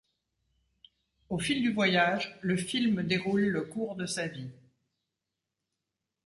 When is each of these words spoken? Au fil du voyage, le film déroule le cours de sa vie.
Au 1.29 1.37
fil 1.37 1.61
du 1.61 1.71
voyage, 1.71 2.35
le 2.41 2.57
film 2.57 3.03
déroule 3.03 3.41
le 3.45 3.61
cours 3.61 3.95
de 3.95 4.07
sa 4.07 4.27
vie. 4.27 4.49